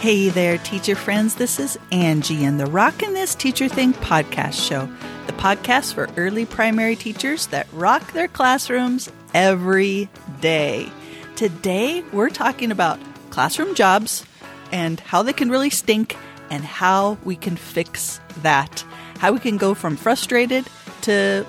Hey 0.00 0.30
there, 0.30 0.56
teacher 0.56 0.96
friends. 0.96 1.34
This 1.34 1.60
is 1.60 1.78
Angie 1.92 2.46
and 2.46 2.58
the 2.58 2.64
Rockin' 2.64 3.12
This 3.12 3.34
Teacher 3.34 3.68
Thing 3.68 3.92
podcast 3.92 4.66
show, 4.66 4.88
the 5.26 5.34
podcast 5.34 5.92
for 5.92 6.08
early 6.16 6.46
primary 6.46 6.96
teachers 6.96 7.48
that 7.48 7.66
rock 7.70 8.14
their 8.14 8.26
classrooms 8.26 9.12
every 9.34 10.08
day. 10.40 10.90
Today, 11.36 12.02
we're 12.14 12.30
talking 12.30 12.70
about 12.70 12.98
classroom 13.28 13.74
jobs 13.74 14.24
and 14.72 14.98
how 15.00 15.22
they 15.22 15.34
can 15.34 15.50
really 15.50 15.68
stink 15.68 16.16
and 16.48 16.64
how 16.64 17.18
we 17.22 17.36
can 17.36 17.56
fix 17.56 18.22
that. 18.38 18.82
How 19.18 19.32
we 19.32 19.38
can 19.38 19.58
go 19.58 19.74
from 19.74 19.98
frustrated 19.98 20.66
to 21.02 21.44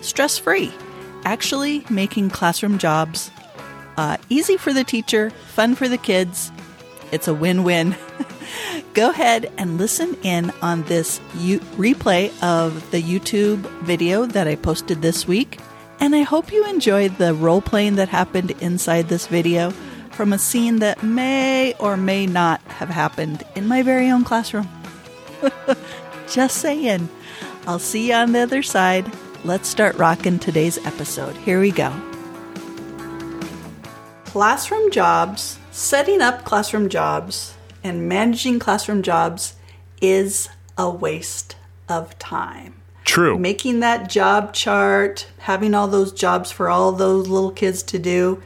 stress 0.00 0.38
free. 0.38 0.72
Actually, 1.26 1.84
making 1.90 2.30
classroom 2.30 2.78
jobs 2.78 3.30
uh, 3.98 4.16
easy 4.30 4.56
for 4.56 4.72
the 4.72 4.84
teacher, 4.84 5.28
fun 5.48 5.74
for 5.74 5.86
the 5.86 5.98
kids. 5.98 6.50
It's 7.12 7.28
a 7.28 7.34
win 7.34 7.64
win. 7.64 7.96
Go 8.94 9.10
ahead 9.10 9.52
and 9.56 9.78
listen 9.78 10.16
in 10.22 10.50
on 10.62 10.82
this 10.84 11.20
U- 11.36 11.60
replay 11.76 12.30
of 12.42 12.90
the 12.90 13.02
YouTube 13.02 13.60
video 13.82 14.26
that 14.26 14.48
I 14.48 14.56
posted 14.56 15.02
this 15.02 15.26
week. 15.28 15.58
And 16.00 16.14
I 16.14 16.22
hope 16.22 16.52
you 16.52 16.66
enjoyed 16.66 17.18
the 17.18 17.34
role 17.34 17.60
playing 17.60 17.96
that 17.96 18.08
happened 18.08 18.52
inside 18.62 19.08
this 19.08 19.26
video 19.26 19.70
from 20.10 20.32
a 20.32 20.38
scene 20.38 20.80
that 20.80 21.02
may 21.02 21.74
or 21.78 21.96
may 21.96 22.26
not 22.26 22.60
have 22.62 22.88
happened 22.88 23.44
in 23.54 23.68
my 23.68 23.82
very 23.82 24.10
own 24.10 24.24
classroom. 24.24 24.68
Just 26.28 26.58
saying. 26.58 27.08
I'll 27.66 27.78
see 27.78 28.08
you 28.08 28.14
on 28.14 28.32
the 28.32 28.40
other 28.40 28.62
side. 28.62 29.10
Let's 29.44 29.68
start 29.68 29.96
rocking 29.96 30.38
today's 30.38 30.78
episode. 30.86 31.36
Here 31.36 31.60
we 31.60 31.70
go. 31.70 31.92
Classroom 34.24 34.90
jobs, 34.90 35.58
setting 35.70 36.20
up 36.20 36.44
classroom 36.44 36.88
jobs, 36.88 37.56
and 37.82 38.08
managing 38.08 38.58
classroom 38.58 39.02
jobs 39.02 39.54
is 40.00 40.48
a 40.76 40.90
waste 40.90 41.56
of 41.88 42.18
time. 42.18 42.74
True. 43.04 43.38
Making 43.38 43.80
that 43.80 44.08
job 44.08 44.52
chart, 44.52 45.26
having 45.38 45.74
all 45.74 45.88
those 45.88 46.12
jobs 46.12 46.50
for 46.50 46.68
all 46.68 46.92
those 46.92 47.28
little 47.28 47.50
kids 47.50 47.82
to 47.84 47.98
do, 47.98 48.42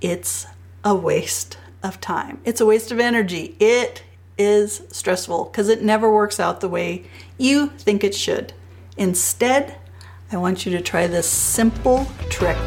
it's 0.00 0.46
a 0.84 0.94
waste 0.94 1.58
of 1.82 2.00
time. 2.00 2.40
It's 2.44 2.60
a 2.60 2.66
waste 2.66 2.90
of 2.92 3.00
energy. 3.00 3.56
It 3.58 4.02
is 4.36 4.82
stressful 4.90 5.44
because 5.44 5.68
it 5.68 5.82
never 5.82 6.12
works 6.12 6.38
out 6.38 6.60
the 6.60 6.68
way 6.68 7.04
you 7.38 7.68
think 7.78 8.04
it 8.04 8.14
should. 8.14 8.52
Instead, 8.96 9.78
I 10.30 10.36
want 10.36 10.66
you 10.66 10.72
to 10.72 10.82
try 10.82 11.06
this 11.06 11.28
simple 11.28 12.06
trick 12.28 12.58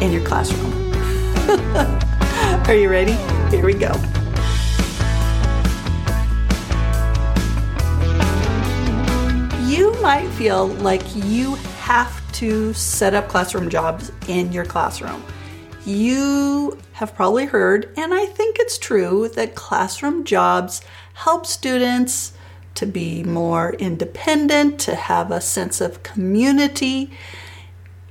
in 0.00 0.12
your 0.12 0.24
classroom. 0.24 0.74
Are 2.68 2.74
you 2.74 2.90
ready? 2.90 3.12
Here 3.50 3.64
we 3.64 3.72
go. 3.72 3.92
You 9.66 9.94
might 10.02 10.28
feel 10.36 10.66
like 10.66 11.02
you 11.14 11.54
have 11.80 12.32
to 12.32 12.72
set 12.74 13.14
up 13.14 13.28
classroom 13.28 13.70
jobs 13.70 14.12
in 14.28 14.52
your 14.52 14.66
classroom. 14.66 15.24
You 15.86 16.78
have 16.92 17.14
probably 17.14 17.46
heard, 17.46 17.90
and 17.96 18.12
I 18.12 18.26
think 18.26 18.58
it's 18.58 18.76
true, 18.76 19.28
that 19.30 19.54
classroom 19.54 20.24
jobs 20.24 20.82
help 21.14 21.46
students 21.46 22.34
to 22.74 22.84
be 22.84 23.24
more 23.24 23.72
independent, 23.74 24.78
to 24.80 24.94
have 24.94 25.30
a 25.30 25.40
sense 25.40 25.80
of 25.80 26.02
community. 26.02 27.10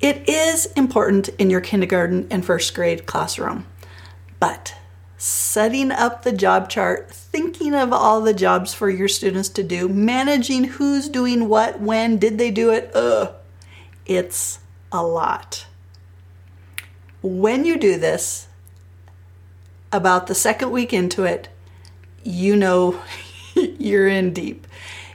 It 0.01 0.27
is 0.27 0.66
important 0.73 1.29
in 1.38 1.49
your 1.49 1.61
kindergarten 1.61 2.27
and 2.31 2.44
first 2.44 2.73
grade 2.73 3.05
classroom, 3.05 3.66
but 4.39 4.75
setting 5.17 5.91
up 5.91 6.23
the 6.23 6.31
job 6.31 6.69
chart, 6.69 7.11
thinking 7.11 7.73
of 7.73 7.91
all 7.91 8.21
the 8.21 8.33
jobs 8.33 8.73
for 8.73 8.89
your 8.89 9.07
students 9.07 9.50
to 9.50 9.63
do, 9.63 9.89
managing 9.89 10.63
who's 10.66 11.09
doing 11.09 11.50
what, 11.50 11.79
when, 11.79 12.17
did 12.17 12.38
they 12.38 12.51
do 12.51 12.72
it, 12.72 12.91
ugh, 12.94 13.34
it's 14.06 14.59
a 14.91 15.03
lot. 15.03 15.66
When 17.22 17.66
you 17.66 17.78
do 17.78 17.97
this, 17.97 18.47
about 19.91 20.28
the 20.28 20.35
second 20.35 20.72
week 20.72 20.94
into 20.94 21.23
it, 21.23 21.50
you 22.23 22.56
know 22.56 23.01
you're 23.56 24.07
in 24.07 24.33
deep. 24.33 24.67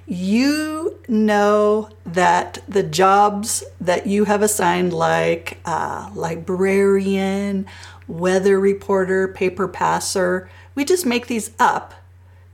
You 0.06 0.98
know 1.08 1.90
that 2.04 2.58
the 2.68 2.82
jobs 2.82 3.64
that 3.80 4.06
you 4.06 4.24
have 4.24 4.42
assigned, 4.42 4.92
like 4.92 5.58
uh, 5.64 6.10
librarian, 6.14 7.66
weather 8.08 8.58
reporter, 8.58 9.28
paper 9.28 9.68
passer, 9.68 10.48
we 10.74 10.84
just 10.84 11.06
make 11.06 11.26
these 11.26 11.50
up 11.58 11.94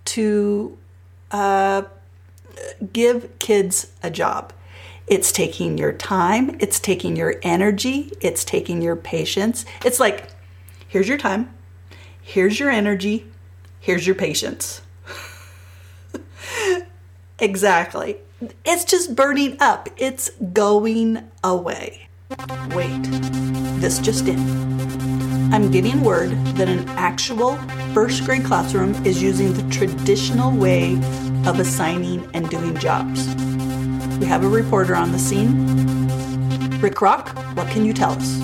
to 0.05 0.77
uh, 1.31 1.83
give 2.93 3.39
kids 3.39 3.93
a 4.03 4.11
job. 4.11 4.53
It's 5.07 5.33
taking 5.33 5.79
your 5.79 5.93
time, 5.93 6.57
it's 6.61 6.79
taking 6.79 7.17
your 7.17 7.37
energy, 7.43 8.13
it's 8.21 8.45
taking 8.45 8.83
your 8.83 8.97
patience. 8.97 9.65
It's 9.85 9.99
like, 9.99 10.29
here's 10.87 11.09
your 11.09 11.17
time, 11.17 11.55
here's 12.21 12.61
your 12.61 12.71
energy, 12.71 13.27
here's 13.81 14.07
your 14.07 14.17
patience. 14.17 14.83
exactly. 17.39 18.19
It's 18.65 18.85
just 18.85 19.17
burning 19.17 19.57
up, 19.61 19.89
it's 19.97 20.31
going 20.53 21.31
away. 21.43 22.09
Wait, 22.75 23.03
this 23.81 23.99
just 23.99 24.29
in. 24.29 24.78
I'm 25.51 25.71
getting 25.71 26.05
word 26.05 26.31
that 26.57 26.69
an 26.69 26.87
actual 26.91 27.57
first 27.95 28.25
grade 28.25 28.45
classroom 28.45 28.95
is 29.07 29.23
using 29.23 29.55
the 29.55 29.63
traditional 29.75 30.53
way 30.53 30.97
of 31.47 31.59
assigning 31.59 32.29
and 32.35 32.51
doing 32.51 32.77
jobs. 32.77 33.27
We 34.19 34.27
have 34.27 34.45
a 34.45 34.49
reporter 34.49 34.95
on 34.95 35.11
the 35.11 35.19
scene. 35.19 35.67
Rick 36.81 37.01
Rock, 37.01 37.31
what 37.57 37.67
can 37.69 37.87
you 37.87 37.95
tell 37.95 38.13
us? 38.13 38.39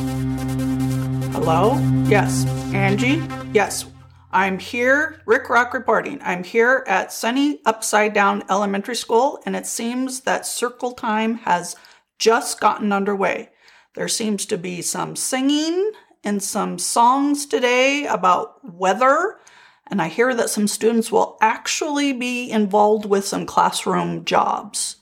Hello? 1.35 1.79
Yes. 2.09 2.47
Angie? 2.73 3.23
Yes. 3.53 3.85
I'm 4.33 4.59
here, 4.59 5.21
Rick 5.27 5.51
Rock 5.51 5.75
reporting. 5.75 6.21
I'm 6.23 6.43
here 6.43 6.85
at 6.87 7.13
Sunny 7.13 7.61
Upside 7.67 8.15
Down 8.15 8.45
Elementary 8.49 8.97
School, 8.97 9.43
and 9.45 9.55
it 9.55 9.67
seems 9.67 10.21
that 10.21 10.47
circle 10.47 10.93
time 10.93 11.35
has 11.37 11.77
just 12.19 12.61
gotten 12.61 12.93
underway. 12.93 13.51
There 13.95 14.09
seems 14.09 14.47
to 14.47 14.59
be 14.59 14.83
some 14.83 15.15
singing 15.15 15.93
and 16.25 16.43
some 16.43 16.79
songs 16.79 17.47
today 17.47 18.07
about 18.07 18.59
weather, 18.65 19.39
and 19.87 20.01
I 20.01 20.09
hear 20.09 20.35
that 20.35 20.51
some 20.51 20.67
students 20.67 21.13
will 21.13 21.37
actually 21.41 22.13
be 22.13 22.51
involved 22.51 23.05
with 23.05 23.27
some 23.27 23.47
classroom 23.47 24.25
jobs. 24.25 24.97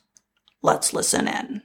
Let's 0.60 0.92
listen 0.92 1.28
in. 1.28 1.62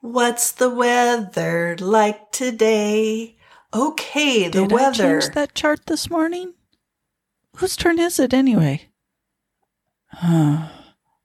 What's 0.00 0.52
the 0.52 0.70
weather 0.70 1.76
like 1.80 2.30
today? 2.30 3.36
Okay, 3.74 4.44
the 4.44 4.62
Did 4.62 4.72
weather. 4.72 5.18
I 5.18 5.20
change 5.20 5.34
that 5.34 5.54
chart 5.54 5.86
this 5.86 6.08
morning? 6.10 6.54
Whose 7.56 7.76
turn 7.76 7.98
is 7.98 8.18
it 8.18 8.34
anyway? 8.34 8.90
Huh. 10.08 10.68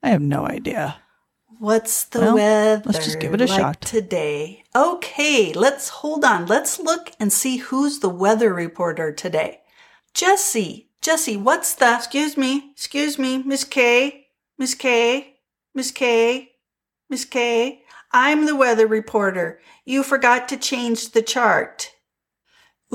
I 0.02 0.10
have 0.10 0.22
no 0.22 0.48
idea. 0.48 1.01
What's 1.62 2.06
the 2.06 2.22
Well, 2.22 2.34
weather 2.34 2.82
let's 2.86 3.06
just 3.06 3.20
give 3.20 3.36
it 3.36 3.42
a 3.42 3.46
like 3.46 3.60
shot. 3.60 3.82
today? 3.82 4.64
Okay, 4.76 5.54
let's 5.54 5.90
hold 5.90 6.26
on. 6.26 6.48
Let's 6.48 6.80
look 6.80 7.12
and 7.20 7.32
see 7.32 7.58
who's 7.58 8.00
the 8.00 8.10
weather 8.10 8.52
reporter 8.52 9.12
today. 9.12 9.62
Jesse, 10.16 10.90
Jesse, 11.04 11.38
what's 11.38 11.76
the? 11.76 11.96
Excuse 11.96 12.36
me, 12.36 12.72
excuse 12.72 13.20
me, 13.20 13.44
Miss 13.44 13.64
K, 13.64 14.26
Miss 14.58 14.74
K, 14.74 15.36
Miss 15.76 15.92
K, 15.92 16.54
Miss 17.12 17.26
K. 17.26 17.84
I'm 18.12 18.48
the 18.48 18.56
weather 18.56 18.88
reporter. 18.88 19.60
You 19.86 20.02
forgot 20.02 20.50
to 20.50 20.58
change 20.58 21.12
the 21.12 21.22
chart. 21.22 21.92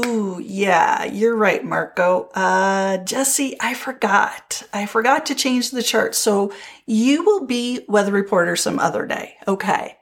Ooh, 0.04 0.38
yeah, 0.42 1.04
you're 1.04 1.36
right, 1.36 1.64
Marco. 1.64 2.28
Uh, 2.34 2.98
Jesse, 2.98 3.56
I 3.60 3.72
forgot. 3.72 4.62
I 4.72 4.84
forgot 4.84 5.24
to 5.26 5.34
change 5.34 5.70
the 5.70 5.82
chart. 5.82 6.14
So 6.14 6.52
you 6.86 7.24
will 7.24 7.46
be 7.46 7.84
weather 7.88 8.12
reporter 8.12 8.56
some 8.56 8.78
other 8.78 9.06
day. 9.06 9.34
Okay. 9.46 9.96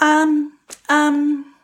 Um, 0.00 0.58
um, 0.88 1.54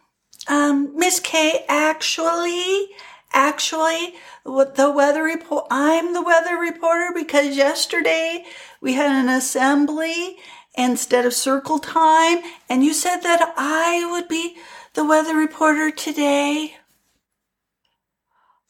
um, 0.47 0.97
Miss 0.97 1.21
K, 1.21 1.65
actually, 1.69 2.91
actually, 3.33 4.15
what 4.45 4.77
the 4.77 4.91
weather 4.91 5.23
report, 5.23 5.67
I'm 5.71 6.13
the 6.13 6.23
weather 6.23 6.57
reporter 6.57 7.11
because 7.15 7.57
yesterday 7.57 8.45
we 8.81 8.95
had 8.95 9.11
an 9.11 9.29
assembly 9.29 10.37
instead 10.77 11.27
of 11.27 11.35
circle 11.35 11.79
time 11.79 12.39
and 12.69 12.85
you 12.85 12.95
said 12.95 13.21
that 13.21 13.55
I 13.57 14.09
would 14.11 14.29
be 14.29 14.57
the 14.95 15.05
weather 15.05 15.35
reporter 15.35 15.91
today. 15.91 16.77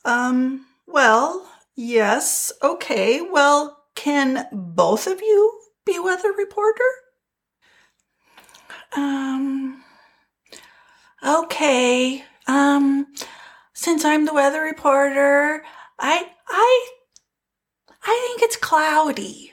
Um, 0.04 0.66
well, 0.86 1.46
yes, 1.76 2.52
okay. 2.62 3.20
Well, 3.20 3.77
can 3.98 4.46
both 4.52 5.08
of 5.08 5.20
you 5.20 5.60
be 5.84 5.98
weather 5.98 6.30
reporter? 6.32 6.84
Um, 8.96 9.82
okay. 11.26 12.24
Um, 12.46 13.08
since 13.74 14.04
I'm 14.04 14.24
the 14.24 14.32
weather 14.32 14.62
reporter, 14.62 15.64
I, 15.98 16.30
I 16.48 16.88
I 18.04 18.26
think 18.26 18.42
it's 18.42 18.56
cloudy. 18.56 19.52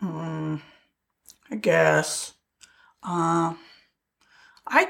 Hmm. 0.00 0.56
I 1.50 1.56
guess. 1.56 2.32
Uh, 3.02 3.54
I 4.66 4.88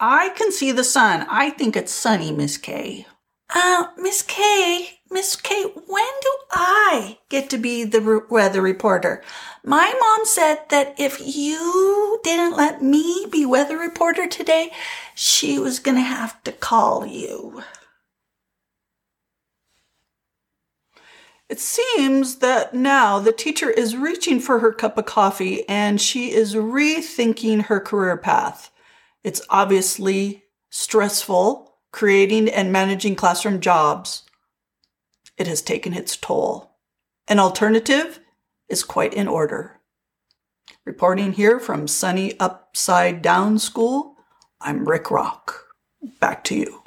I 0.00 0.30
can 0.30 0.50
see 0.50 0.72
the 0.72 0.82
sun. 0.82 1.24
I 1.30 1.50
think 1.50 1.76
it's 1.76 1.92
sunny, 1.92 2.32
Miss 2.32 2.58
K. 2.58 3.06
Uh, 3.54 3.88
Miss 3.98 4.22
K, 4.22 5.00
Miss 5.10 5.36
K, 5.36 5.64
when 5.64 6.10
do 6.22 6.36
I 6.50 7.18
get 7.28 7.50
to 7.50 7.58
be 7.58 7.84
the 7.84 8.24
weather 8.30 8.62
reporter? 8.62 9.22
My 9.62 9.92
mom 10.00 10.24
said 10.24 10.60
that 10.70 10.94
if 10.98 11.20
you 11.20 12.18
didn't 12.24 12.56
let 12.56 12.82
me 12.82 13.26
be 13.30 13.44
weather 13.44 13.76
reporter 13.76 14.26
today, 14.26 14.72
she 15.14 15.58
was 15.58 15.80
going 15.80 15.96
to 15.96 16.02
have 16.02 16.42
to 16.44 16.52
call 16.52 17.04
you. 17.04 17.62
It 21.50 21.60
seems 21.60 22.36
that 22.36 22.72
now 22.72 23.18
the 23.18 23.32
teacher 23.32 23.68
is 23.68 23.94
reaching 23.94 24.40
for 24.40 24.60
her 24.60 24.72
cup 24.72 24.96
of 24.96 25.04
coffee 25.04 25.68
and 25.68 26.00
she 26.00 26.32
is 26.32 26.54
rethinking 26.54 27.66
her 27.66 27.80
career 27.80 28.16
path. 28.16 28.70
It's 29.22 29.42
obviously 29.50 30.44
stressful 30.70 31.71
creating 31.92 32.48
and 32.48 32.72
managing 32.72 33.14
classroom 33.14 33.60
jobs. 33.60 34.24
It 35.36 35.46
has 35.46 35.62
taken 35.62 35.94
its 35.94 36.16
toll. 36.16 36.76
An 37.28 37.38
alternative 37.38 38.20
is 38.68 38.82
quite 38.82 39.14
in 39.14 39.28
order. 39.28 39.80
Reporting 40.84 41.32
here 41.32 41.60
from 41.60 41.86
sunny 41.86 42.38
Upside 42.40 43.22
Down 43.22 43.58
School, 43.58 44.16
I'm 44.60 44.88
Rick 44.88 45.10
Rock. 45.10 45.66
Back 46.18 46.42
to 46.44 46.56
you. 46.56 46.82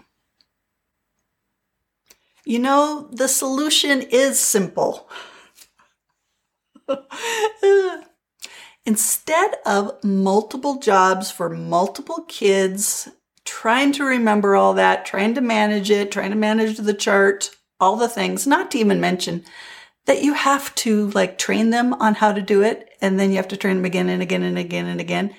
You 2.43 2.59
know, 2.59 3.09
the 3.11 3.27
solution 3.27 4.01
is 4.01 4.39
simple. 4.39 5.09
Instead 8.85 9.55
of 9.65 10.03
multiple 10.03 10.77
jobs 10.79 11.31
for 11.31 11.49
multiple 11.49 12.23
kids, 12.27 13.09
trying 13.45 13.91
to 13.93 14.03
remember 14.03 14.55
all 14.55 14.73
that, 14.73 15.05
trying 15.05 15.35
to 15.35 15.41
manage 15.41 15.89
it, 15.89 16.11
trying 16.11 16.31
to 16.31 16.35
manage 16.35 16.77
the 16.77 16.93
chart, 16.93 17.51
all 17.79 17.95
the 17.95 18.09
things, 18.09 18.45
not 18.45 18.71
to 18.71 18.79
even 18.79 18.99
mention 18.99 19.43
that 20.05 20.23
you 20.23 20.33
have 20.33 20.73
to 20.75 21.09
like 21.11 21.37
train 21.37 21.69
them 21.69 21.93
on 21.95 22.15
how 22.15 22.31
to 22.31 22.41
do 22.41 22.61
it 22.61 22.89
and 23.01 23.19
then 23.19 23.31
you 23.31 23.37
have 23.37 23.47
to 23.47 23.57
train 23.57 23.77
them 23.77 23.85
again 23.85 24.09
and 24.09 24.21
again 24.21 24.43
and 24.43 24.57
again 24.57 24.85
and 24.85 24.99
again. 24.99 25.33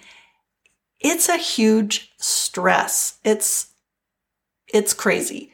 It's 1.01 1.29
a 1.29 1.37
huge 1.37 2.13
stress. 2.19 3.19
It's 3.25 3.73
it's 4.73 4.95
crazy. 4.95 5.53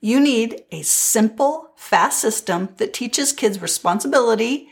You 0.00 0.20
need 0.20 0.64
a 0.72 0.82
simple, 0.82 1.70
fast 1.76 2.20
system 2.20 2.70
that 2.78 2.92
teaches 2.92 3.32
kids 3.32 3.62
responsibility 3.62 4.68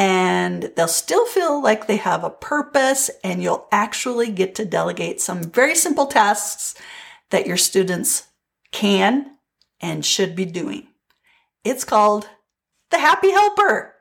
and 0.00 0.72
they'll 0.76 0.88
still 0.88 1.26
feel 1.26 1.62
like 1.62 1.86
they 1.86 1.98
have 1.98 2.24
a 2.24 2.30
purpose 2.30 3.10
and 3.22 3.42
you'll 3.42 3.68
actually 3.70 4.30
get 4.30 4.54
to 4.54 4.64
delegate 4.64 5.20
some 5.20 5.42
very 5.42 5.74
simple 5.74 6.06
tasks 6.06 6.74
that 7.28 7.46
your 7.46 7.58
students 7.58 8.28
can 8.72 9.36
and 9.78 10.06
should 10.06 10.34
be 10.34 10.46
doing. 10.46 10.86
It's 11.64 11.84
called 11.84 12.30
the 12.90 12.98
happy 12.98 13.30
helper. 13.30 13.94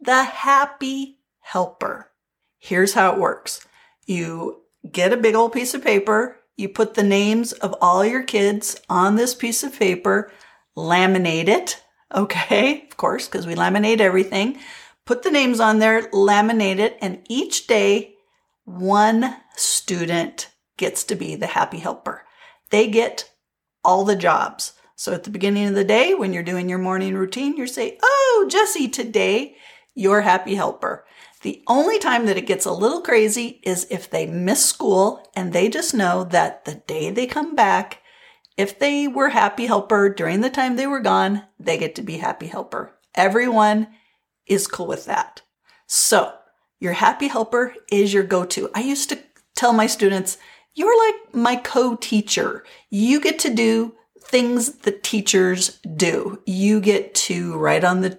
The 0.00 0.24
happy 0.24 1.20
helper. 1.38 2.10
Here's 2.58 2.94
how 2.94 3.12
it 3.12 3.20
works. 3.20 3.64
You 4.06 4.62
get 4.90 5.12
a 5.12 5.16
big 5.16 5.36
old 5.36 5.52
piece 5.52 5.72
of 5.72 5.84
paper. 5.84 6.36
You 6.56 6.68
put 6.68 6.94
the 6.94 7.04
names 7.04 7.52
of 7.52 7.76
all 7.80 8.04
your 8.04 8.24
kids 8.24 8.80
on 8.90 9.14
this 9.14 9.36
piece 9.36 9.62
of 9.62 9.78
paper, 9.78 10.32
laminate 10.76 11.46
it. 11.46 11.80
Okay. 12.12 12.88
Of 12.90 12.96
course, 12.96 13.28
because 13.28 13.46
we 13.46 13.54
laminate 13.54 14.00
everything 14.00 14.58
put 15.08 15.22
the 15.22 15.30
names 15.30 15.58
on 15.58 15.78
there, 15.78 16.02
laminate 16.10 16.78
it, 16.78 16.98
and 17.00 17.24
each 17.30 17.66
day 17.66 18.14
one 18.66 19.34
student 19.56 20.50
gets 20.76 21.02
to 21.02 21.14
be 21.14 21.34
the 21.34 21.46
happy 21.46 21.78
helper. 21.78 22.26
They 22.68 22.88
get 22.88 23.32
all 23.82 24.04
the 24.04 24.14
jobs. 24.14 24.74
So 24.96 25.14
at 25.14 25.24
the 25.24 25.30
beginning 25.30 25.66
of 25.66 25.74
the 25.74 25.82
day, 25.82 26.12
when 26.12 26.34
you're 26.34 26.42
doing 26.42 26.68
your 26.68 26.78
morning 26.78 27.14
routine, 27.14 27.56
you 27.56 27.66
say, 27.66 27.96
Oh, 28.02 28.48
Jesse, 28.50 28.86
today 28.86 29.56
you're 29.94 30.20
happy 30.20 30.56
helper. 30.56 31.06
The 31.40 31.62
only 31.66 31.98
time 31.98 32.26
that 32.26 32.36
it 32.36 32.46
gets 32.46 32.66
a 32.66 32.72
little 32.72 33.00
crazy 33.00 33.62
is 33.62 33.86
if 33.90 34.10
they 34.10 34.26
miss 34.26 34.62
school 34.62 35.26
and 35.34 35.54
they 35.54 35.70
just 35.70 35.94
know 35.94 36.24
that 36.24 36.66
the 36.66 36.82
day 36.86 37.08
they 37.10 37.26
come 37.26 37.54
back, 37.54 38.02
if 38.58 38.78
they 38.78 39.08
were 39.08 39.30
happy 39.30 39.64
helper 39.64 40.10
during 40.10 40.42
the 40.42 40.50
time 40.50 40.76
they 40.76 40.86
were 40.86 41.00
gone, 41.00 41.44
they 41.58 41.78
get 41.78 41.94
to 41.94 42.02
be 42.02 42.18
happy 42.18 42.48
helper. 42.48 42.92
Everyone 43.14 43.86
is 44.48 44.66
cool 44.66 44.86
with 44.86 45.04
that. 45.06 45.42
So 45.86 46.32
your 46.80 46.92
happy 46.92 47.28
helper 47.28 47.74
is 47.90 48.12
your 48.12 48.22
go-to. 48.22 48.70
I 48.74 48.80
used 48.80 49.08
to 49.08 49.18
tell 49.56 49.72
my 49.72 49.86
students, 49.86 50.38
you're 50.74 51.06
like 51.06 51.34
my 51.34 51.56
co-teacher. 51.56 52.64
You 52.90 53.20
get 53.20 53.38
to 53.40 53.52
do 53.52 53.94
things 54.20 54.72
the 54.78 54.92
teachers 54.92 55.80
do. 55.96 56.40
You 56.46 56.80
get 56.80 57.14
to 57.14 57.56
write 57.56 57.82
on 57.82 58.02
the, 58.02 58.18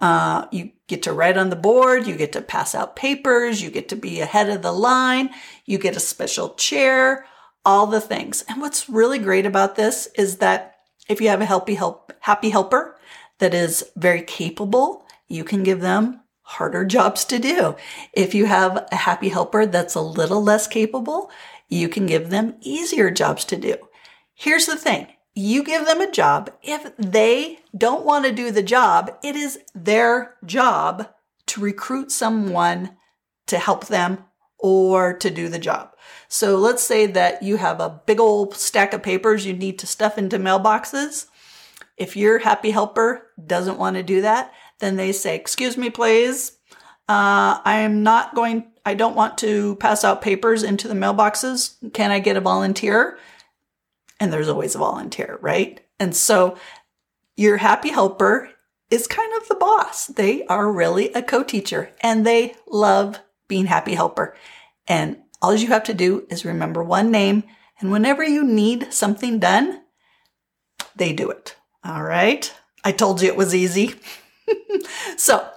uh, 0.00 0.46
you 0.50 0.72
get 0.88 1.02
to 1.04 1.12
write 1.12 1.36
on 1.36 1.50
the 1.50 1.56
board. 1.56 2.06
You 2.06 2.16
get 2.16 2.32
to 2.32 2.40
pass 2.40 2.74
out 2.74 2.96
papers. 2.96 3.62
You 3.62 3.70
get 3.70 3.88
to 3.90 3.96
be 3.96 4.20
ahead 4.20 4.48
of 4.48 4.62
the 4.62 4.72
line. 4.72 5.30
You 5.66 5.78
get 5.78 5.96
a 5.96 6.00
special 6.00 6.54
chair, 6.54 7.26
all 7.64 7.86
the 7.86 8.00
things. 8.00 8.44
And 8.48 8.60
what's 8.60 8.88
really 8.88 9.18
great 9.18 9.46
about 9.46 9.76
this 9.76 10.08
is 10.16 10.38
that 10.38 10.78
if 11.08 11.20
you 11.20 11.28
have 11.28 11.40
a 11.40 11.46
happy 11.46 11.74
help, 11.74 12.12
happy 12.20 12.50
helper 12.50 12.96
that 13.38 13.54
is 13.54 13.84
very 13.96 14.22
capable 14.22 15.06
you 15.30 15.44
can 15.44 15.62
give 15.62 15.80
them 15.80 16.20
harder 16.42 16.84
jobs 16.84 17.24
to 17.26 17.38
do. 17.38 17.76
If 18.12 18.34
you 18.34 18.46
have 18.46 18.88
a 18.90 18.96
happy 18.96 19.28
helper 19.28 19.64
that's 19.66 19.94
a 19.94 20.00
little 20.00 20.42
less 20.42 20.66
capable, 20.66 21.30
you 21.68 21.88
can 21.88 22.06
give 22.06 22.30
them 22.30 22.56
easier 22.60 23.10
jobs 23.10 23.44
to 23.46 23.56
do. 23.56 23.76
Here's 24.34 24.66
the 24.66 24.76
thing. 24.76 25.06
You 25.34 25.62
give 25.62 25.86
them 25.86 26.00
a 26.00 26.10
job. 26.10 26.50
If 26.62 26.96
they 26.96 27.60
don't 27.76 28.04
want 28.04 28.24
to 28.24 28.32
do 28.32 28.50
the 28.50 28.64
job, 28.64 29.16
it 29.22 29.36
is 29.36 29.60
their 29.74 30.34
job 30.44 31.08
to 31.46 31.60
recruit 31.60 32.10
someone 32.10 32.96
to 33.46 33.58
help 33.58 33.86
them 33.86 34.24
or 34.58 35.12
to 35.14 35.30
do 35.30 35.48
the 35.48 35.58
job. 35.58 35.94
So 36.28 36.56
let's 36.56 36.82
say 36.82 37.06
that 37.06 37.42
you 37.42 37.56
have 37.56 37.80
a 37.80 38.00
big 38.06 38.18
old 38.18 38.56
stack 38.56 38.92
of 38.92 39.02
papers 39.02 39.46
you 39.46 39.52
need 39.52 39.78
to 39.78 39.86
stuff 39.86 40.18
into 40.18 40.38
mailboxes. 40.38 41.26
If 41.96 42.16
your 42.16 42.38
happy 42.38 42.70
helper 42.70 43.28
doesn't 43.44 43.78
want 43.78 43.96
to 43.96 44.02
do 44.02 44.22
that, 44.22 44.52
then 44.80 44.96
they 44.96 45.12
say, 45.12 45.36
excuse 45.36 45.76
me, 45.76 45.90
please. 45.90 46.58
Uh, 47.08 47.60
I 47.64 47.80
am 47.80 48.02
not 48.02 48.34
going, 48.34 48.70
I 48.84 48.94
don't 48.94 49.16
want 49.16 49.38
to 49.38 49.76
pass 49.76 50.04
out 50.04 50.22
papers 50.22 50.62
into 50.62 50.88
the 50.88 50.94
mailboxes. 50.94 51.92
Can 51.92 52.10
I 52.10 52.18
get 52.18 52.36
a 52.36 52.40
volunteer? 52.40 53.18
And 54.18 54.32
there's 54.32 54.48
always 54.48 54.74
a 54.74 54.78
volunteer, 54.78 55.38
right? 55.40 55.80
And 55.98 56.14
so 56.14 56.56
your 57.36 57.56
happy 57.56 57.90
helper 57.90 58.50
is 58.90 59.06
kind 59.06 59.32
of 59.40 59.48
the 59.48 59.54
boss. 59.54 60.06
They 60.06 60.44
are 60.46 60.70
really 60.70 61.12
a 61.12 61.22
co-teacher 61.22 61.92
and 62.00 62.26
they 62.26 62.54
love 62.66 63.20
being 63.48 63.66
happy 63.66 63.94
helper. 63.94 64.36
And 64.86 65.18
all 65.42 65.54
you 65.54 65.68
have 65.68 65.84
to 65.84 65.94
do 65.94 66.26
is 66.28 66.44
remember 66.44 66.82
one 66.82 67.10
name. 67.10 67.44
And 67.80 67.90
whenever 67.90 68.22
you 68.22 68.44
need 68.44 68.92
something 68.92 69.38
done, 69.38 69.82
they 70.96 71.12
do 71.12 71.30
it. 71.30 71.56
All 71.84 72.02
right. 72.02 72.52
I 72.84 72.92
told 72.92 73.22
you 73.22 73.28
it 73.28 73.36
was 73.36 73.54
easy. 73.54 73.94
so 75.16 75.48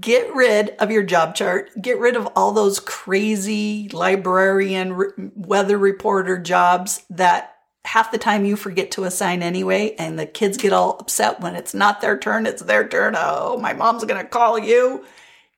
get 0.00 0.34
rid 0.34 0.70
of 0.78 0.90
your 0.90 1.02
job 1.02 1.34
chart. 1.34 1.70
Get 1.80 1.98
rid 1.98 2.16
of 2.16 2.26
all 2.34 2.52
those 2.52 2.80
crazy 2.80 3.88
librarian, 3.92 5.32
weather 5.34 5.78
reporter 5.78 6.38
jobs 6.38 7.04
that 7.10 7.56
half 7.84 8.10
the 8.10 8.18
time 8.18 8.44
you 8.44 8.56
forget 8.56 8.90
to 8.92 9.04
assign 9.04 9.42
anyway. 9.42 9.94
And 9.98 10.18
the 10.18 10.26
kids 10.26 10.56
get 10.56 10.72
all 10.72 10.98
upset 10.98 11.40
when 11.40 11.54
it's 11.54 11.74
not 11.74 12.00
their 12.00 12.18
turn, 12.18 12.46
it's 12.46 12.62
their 12.62 12.86
turn. 12.88 13.14
Oh, 13.16 13.58
my 13.60 13.72
mom's 13.72 14.04
to 14.04 14.24
call 14.24 14.58
you. 14.58 15.04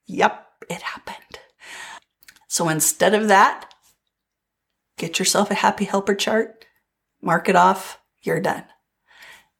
Yep, 0.06 0.46
it 0.68 0.82
happened. 0.82 1.38
So 2.48 2.68
instead 2.68 3.14
of 3.14 3.28
that, 3.28 3.72
get 4.96 5.18
yourself 5.18 5.50
a 5.50 5.54
happy 5.54 5.84
helper 5.84 6.14
chart, 6.14 6.66
mark 7.22 7.48
it 7.48 7.56
off, 7.56 7.98
you're 8.22 8.40
done. 8.40 8.64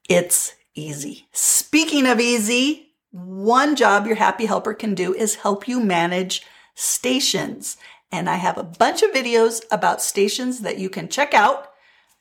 It's 0.09 0.55
easy. 0.75 1.29
Speaking 1.33 2.07
of 2.07 2.19
easy, 2.19 2.88
one 3.11 3.77
job 3.77 4.07
your 4.07 4.17
happy 4.17 4.47
helper 4.47 4.75
can 4.75 4.95
do 4.95 5.15
is 5.15 5.37
help 5.37 5.67
you 5.67 5.81
manage 5.81 6.43
stations. 6.75 7.77
And 8.13 8.29
I 8.29 8.37
have 8.37 8.59
a 8.59 8.65
bunch 8.65 9.03
of 9.03 9.13
videos 9.13 9.63
about 9.71 10.03
stations 10.03 10.61
that 10.61 10.79
you 10.79 10.89
can 10.89 11.09
check 11.09 11.35
out. 11.35 11.71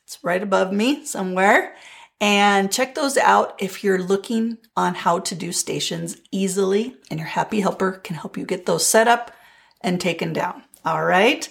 It's 0.05 0.19
right 0.23 0.41
above 0.41 0.71
me 0.71 1.05
somewhere. 1.05 1.75
And 2.19 2.71
check 2.71 2.95
those 2.95 3.17
out 3.17 3.55
if 3.59 3.83
you're 3.83 4.01
looking 4.01 4.57
on 4.75 4.95
how 4.95 5.19
to 5.19 5.35
do 5.35 5.51
stations 5.51 6.17
easily 6.31 6.97
and 7.11 7.19
your 7.19 7.27
happy 7.27 7.59
helper 7.59 7.91
can 7.91 8.15
help 8.15 8.37
you 8.37 8.45
get 8.45 8.65
those 8.65 8.85
set 8.85 9.07
up 9.07 9.31
and 9.81 10.01
taken 10.01 10.33
down. 10.33 10.63
All 10.83 11.03
right. 11.03 11.47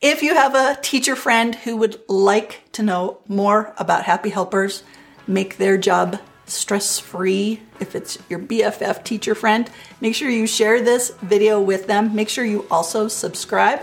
If 0.00 0.22
you 0.22 0.34
have 0.34 0.54
a 0.54 0.78
teacher 0.82 1.16
friend 1.16 1.54
who 1.54 1.76
would 1.78 2.00
like 2.08 2.60
to 2.72 2.82
know 2.82 3.22
more 3.26 3.74
about 3.78 4.04
happy 4.04 4.30
helpers, 4.30 4.84
make 5.26 5.56
their 5.56 5.78
job 5.78 6.20
stress 6.46 6.98
free 6.98 7.60
if 7.80 7.94
it's 7.94 8.18
your 8.28 8.38
BFF 8.38 9.04
teacher 9.04 9.34
friend. 9.34 9.70
Make 10.00 10.14
sure 10.14 10.28
you 10.28 10.46
share 10.46 10.82
this 10.82 11.10
video 11.22 11.60
with 11.60 11.86
them. 11.86 12.14
Make 12.14 12.28
sure 12.28 12.44
you 12.44 12.66
also 12.70 13.08
subscribe 13.08 13.82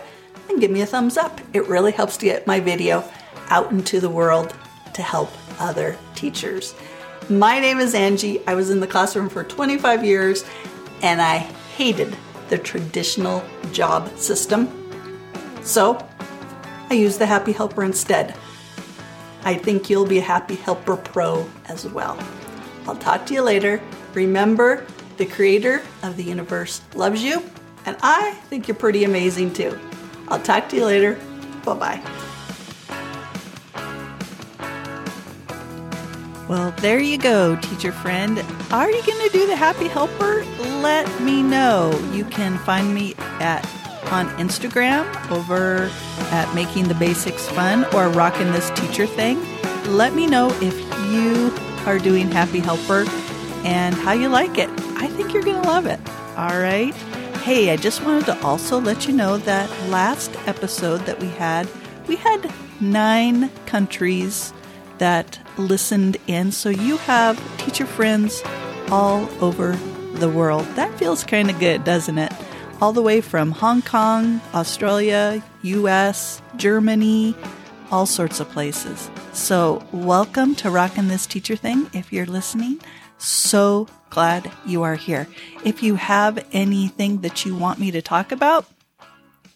and 0.49 0.59
give 0.59 0.71
me 0.71 0.81
a 0.81 0.85
thumbs 0.85 1.17
up. 1.17 1.39
It 1.53 1.67
really 1.67 1.91
helps 1.91 2.17
to 2.17 2.25
get 2.25 2.47
my 2.47 2.59
video 2.59 3.03
out 3.49 3.71
into 3.71 3.99
the 3.99 4.09
world 4.09 4.53
to 4.93 5.01
help 5.01 5.29
other 5.59 5.97
teachers. 6.15 6.75
My 7.29 7.59
name 7.59 7.79
is 7.79 7.95
Angie. 7.95 8.45
I 8.47 8.55
was 8.55 8.69
in 8.69 8.79
the 8.79 8.87
classroom 8.87 9.29
for 9.29 9.43
25 9.43 10.03
years 10.03 10.43
and 11.01 11.21
I 11.21 11.37
hated 11.77 12.15
the 12.49 12.57
traditional 12.57 13.43
job 13.71 14.09
system. 14.17 14.69
So 15.61 16.05
I 16.89 16.95
used 16.95 17.19
the 17.19 17.25
Happy 17.25 17.53
Helper 17.53 17.83
instead. 17.83 18.35
I 19.43 19.55
think 19.55 19.89
you'll 19.89 20.05
be 20.05 20.19
a 20.19 20.23
Happy 20.23 20.55
Helper 20.55 20.97
Pro 20.97 21.49
as 21.65 21.85
well. 21.87 22.17
I'll 22.87 22.95
talk 22.95 23.25
to 23.27 23.33
you 23.33 23.41
later. 23.41 23.81
Remember, 24.13 24.85
the 25.17 25.25
creator 25.25 25.81
of 26.03 26.17
the 26.17 26.23
universe 26.23 26.81
loves 26.95 27.23
you, 27.23 27.43
and 27.85 27.95
I 28.01 28.31
think 28.49 28.67
you're 28.67 28.75
pretty 28.75 29.03
amazing 29.03 29.53
too. 29.53 29.77
I'll 30.27 30.41
talk 30.41 30.69
to 30.69 30.75
you 30.75 30.85
later. 30.85 31.19
Bye 31.63 31.73
bye. 31.73 32.01
Well, 36.47 36.71
there 36.81 36.99
you 36.99 37.17
go, 37.17 37.55
teacher 37.55 37.93
friend. 37.93 38.43
Are 38.71 38.91
you 38.91 39.01
going 39.03 39.25
to 39.25 39.29
do 39.31 39.47
the 39.47 39.55
Happy 39.55 39.87
Helper? 39.87 40.43
Let 40.81 41.21
me 41.21 41.41
know. 41.41 41.97
You 42.11 42.25
can 42.25 42.57
find 42.59 42.93
me 42.93 43.15
at 43.39 43.65
on 44.11 44.27
Instagram 44.31 45.05
over 45.31 45.89
at 46.31 46.53
Making 46.53 46.89
the 46.89 46.93
Basics 46.95 47.47
Fun 47.51 47.85
or 47.93 48.09
Rocking 48.09 48.51
This 48.51 48.69
Teacher 48.71 49.05
Thing. 49.05 49.39
Let 49.85 50.13
me 50.13 50.27
know 50.27 50.49
if 50.61 50.77
you 51.09 51.51
are 51.85 51.99
doing 51.99 52.31
Happy 52.31 52.59
Helper 52.59 53.05
and 53.63 53.95
how 53.95 54.11
you 54.13 54.29
like 54.29 54.57
it. 54.57 54.69
I 54.97 55.07
think 55.07 55.33
you're 55.33 55.43
going 55.43 55.61
to 55.61 55.67
love 55.67 55.85
it. 55.85 55.99
All 56.37 56.59
right. 56.59 56.93
Hey, 57.43 57.71
I 57.71 57.75
just 57.75 58.03
wanted 58.03 58.25
to 58.25 58.41
also 58.43 58.79
let 58.79 59.07
you 59.07 59.13
know 59.13 59.37
that 59.37 59.69
last 59.89 60.35
episode 60.47 61.01
that 61.01 61.19
we 61.19 61.27
had, 61.27 61.67
we 62.07 62.15
had 62.15 62.51
nine 62.79 63.49
countries 63.65 64.53
that 64.97 65.39
listened 65.57 66.17
in. 66.27 66.51
So 66.51 66.69
you 66.69 66.97
have 66.97 67.39
teacher 67.57 67.85
friends 67.85 68.41
all 68.89 69.27
over 69.43 69.75
the 70.13 70.29
world. 70.29 70.65
That 70.75 70.97
feels 70.99 71.23
kind 71.23 71.49
of 71.49 71.59
good, 71.59 71.83
doesn't 71.83 72.17
it? 72.17 72.31
All 72.81 72.93
the 72.93 73.01
way 73.01 73.21
from 73.21 73.51
Hong 73.51 73.81
Kong, 73.81 74.41
Australia, 74.53 75.43
US, 75.63 76.41
Germany, 76.55 77.35
all 77.91 78.05
sorts 78.05 78.39
of 78.39 78.49
places. 78.49 79.09
So, 79.33 79.81
welcome 79.93 80.55
to 80.55 80.69
Rockin' 80.69 81.07
This 81.07 81.25
Teacher 81.25 81.55
Thing 81.55 81.89
if 81.93 82.11
you're 82.11 82.25
listening. 82.25 82.81
So 83.17 83.87
glad 84.09 84.51
you 84.65 84.83
are 84.83 84.95
here. 84.95 85.27
If 85.63 85.81
you 85.81 85.95
have 85.95 86.45
anything 86.51 87.21
that 87.21 87.45
you 87.45 87.55
want 87.55 87.79
me 87.79 87.91
to 87.91 88.01
talk 88.01 88.31
about, 88.31 88.65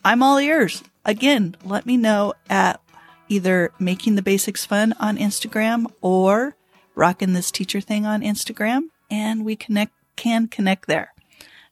I'm 0.03 0.23
all 0.23 0.39
ears. 0.39 0.83
Again, 1.03 1.57
let 1.65 1.85
me 1.85 1.97
know 1.97 2.33
at 2.49 2.79
either 3.27 3.71
making 3.77 4.15
the 4.15 4.21
basics 4.21 4.65
fun 4.65 4.93
on 4.99 5.17
Instagram 5.17 5.91
or 6.01 6.55
rocking 6.95 7.33
this 7.33 7.51
teacher 7.51 7.81
thing 7.81 8.05
on 8.05 8.21
Instagram 8.21 8.83
and 9.11 9.43
we 9.43 9.55
connect 9.55 9.93
can 10.15 10.47
connect 10.47 10.87
there. 10.87 11.13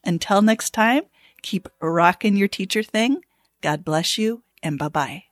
Until 0.03 0.41
next 0.41 0.71
time, 0.73 1.03
keep 1.41 1.69
rocking 1.79 2.35
your 2.35 2.49
teacher 2.49 2.83
thing. 2.83 3.21
God 3.61 3.85
bless 3.85 4.17
you 4.17 4.43
and 4.61 4.77
bye 4.77 4.89
bye. 4.89 5.23